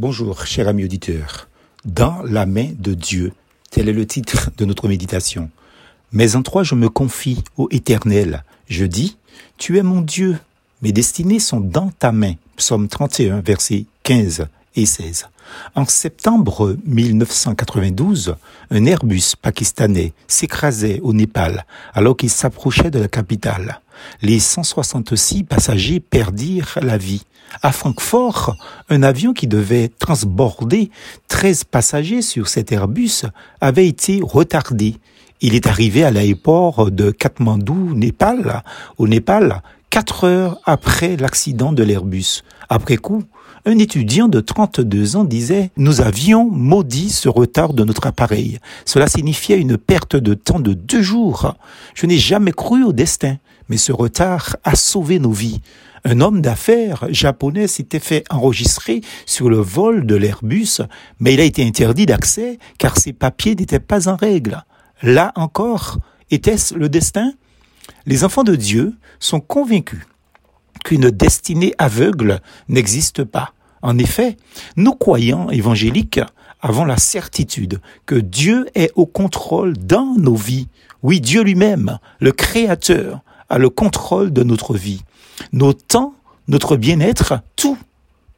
[0.00, 1.46] Bonjour, cher ami auditeur.
[1.84, 3.34] Dans la main de Dieu,
[3.70, 5.50] tel est le titre de notre méditation.
[6.10, 8.42] Mais en toi je me confie, ô Éternel.
[8.66, 9.18] Je dis,
[9.58, 10.38] Tu es mon Dieu,
[10.80, 12.32] mes destinées sont dans ta main.
[12.56, 15.26] Psaume 31, versets 15 et 16.
[15.74, 18.36] En septembre 1992,
[18.70, 23.82] un Airbus pakistanais s'écrasait au Népal alors qu'il s'approchait de la capitale.
[24.22, 27.22] Les 166 passagers perdirent la vie.
[27.62, 28.56] À Francfort,
[28.88, 30.90] un avion qui devait transborder
[31.28, 33.22] 13 passagers sur cet Airbus
[33.60, 34.96] avait été retardé.
[35.40, 38.62] Il est arrivé à l'aéroport de Katmandou, Népal,
[38.98, 42.42] au Népal, quatre heures après l'accident de l'Airbus.
[42.68, 43.24] Après coup,
[43.66, 48.58] un étudiant de 32 ans disait Nous avions maudit ce retard de notre appareil.
[48.84, 51.54] Cela signifiait une perte de temps de deux jours.
[51.94, 53.36] Je n'ai jamais cru au destin,
[53.68, 55.60] mais ce retard a sauvé nos vies.
[56.04, 60.80] Un homme d'affaires japonais s'était fait enregistrer sur le vol de l'Airbus,
[61.18, 64.64] mais il a été interdit d'accès car ses papiers n'étaient pas en règle.
[65.02, 65.98] Là encore,
[66.30, 67.32] était-ce le destin?
[68.06, 70.06] Les enfants de Dieu sont convaincus
[70.84, 73.52] qu'une destinée aveugle n'existe pas.
[73.82, 74.36] En effet,
[74.76, 76.20] nous croyants évangéliques
[76.60, 80.68] avons la certitude que Dieu est au contrôle dans nos vies.
[81.02, 85.02] Oui, Dieu lui-même, le Créateur, a le contrôle de notre vie.
[85.52, 86.14] Nos temps,
[86.48, 87.78] notre bien-être, tout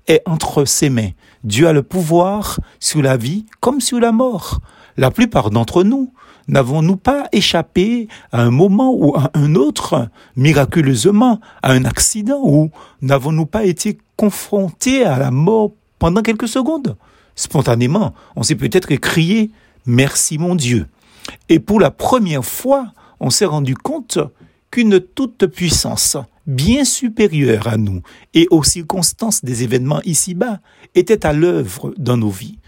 [0.06, 1.10] est entre ses mains.
[1.44, 4.60] Dieu a le pouvoir sur la vie comme sur la mort.
[4.96, 6.12] La plupart d'entre nous
[6.48, 12.70] n'avons-nous pas échappé à un moment ou à un autre, miraculeusement, à un accident, ou
[13.00, 16.96] n'avons-nous pas été confrontés à la mort pendant quelques secondes?
[17.34, 19.50] Spontanément, on s'est peut-être crié
[19.86, 20.86] Merci mon Dieu.
[21.48, 24.18] Et pour la première fois, on s'est rendu compte
[24.70, 28.02] qu'une toute-puissance bien supérieure à nous
[28.34, 30.60] et aux circonstances des événements ici-bas
[30.94, 32.58] était à l'œuvre dans nos vies.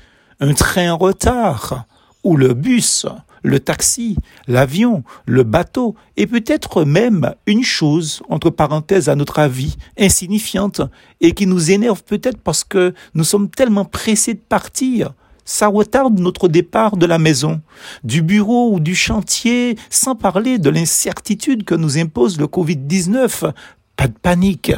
[0.40, 1.86] Un train en retard,
[2.24, 3.06] ou le bus,
[3.44, 4.16] le taxi,
[4.48, 10.80] l'avion, le bateau, et peut-être même une chose, entre parenthèses à notre avis, insignifiante,
[11.20, 15.12] et qui nous énerve peut-être parce que nous sommes tellement pressés de partir.
[15.44, 17.60] Ça retarde notre départ de la maison,
[18.02, 23.52] du bureau ou du chantier, sans parler de l'incertitude que nous impose le Covid-19.
[23.94, 24.72] Pas de panique,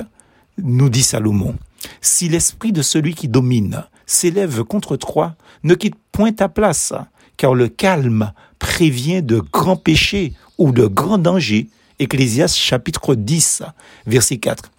[0.58, 1.54] nous dit Salomon.
[2.00, 6.92] Si l'esprit de celui qui domine s'élève contre toi, ne quitte point ta place,
[7.36, 11.68] car le calme prévient de grands péchés ou de grands dangers.
[11.98, 13.62] Ecclésiaste chapitre 10,
[14.06, 14.70] verset 4.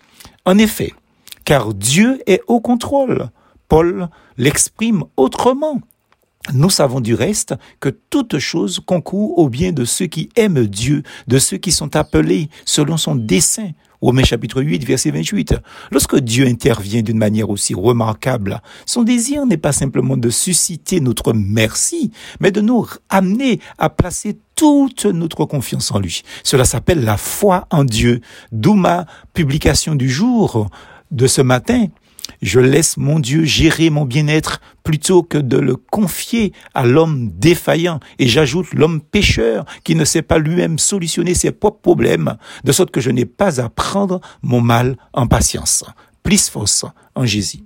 [0.45, 0.94] En effet,
[1.46, 3.29] car Dieu est au contrôle.
[3.67, 5.81] Paul l'exprime autrement.
[6.53, 11.03] Nous savons du reste que toute chose concourt au bien de ceux qui aiment Dieu,
[11.28, 13.72] de ceux qui sont appelés selon son dessein.
[14.02, 15.56] Romains chapitre 8, verset 28.
[15.91, 21.34] Lorsque Dieu intervient d'une manière aussi remarquable, son désir n'est pas simplement de susciter notre
[21.34, 26.24] merci, mais de nous amener à placer toute notre confiance en lui.
[26.44, 28.22] Cela s'appelle la foi en Dieu.
[28.52, 30.68] D'où ma publication du jour
[31.12, 31.88] de ce matin
[32.42, 38.00] je laisse mon Dieu gérer mon bien-être plutôt que de le confier à l'homme défaillant.
[38.20, 42.92] Et j'ajoute l'homme pécheur qui ne sait pas lui-même solutionner ses propres problèmes, de sorte
[42.92, 45.84] que je n'ai pas à prendre mon mal en patience.
[46.24, 47.60] Plus force en Jésus.